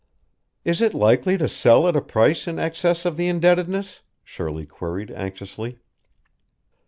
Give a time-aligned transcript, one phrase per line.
[0.65, 5.11] "Is it likely to sell at a price in excess of the indebtedness?" Shirley queried
[5.11, 5.77] anxiously.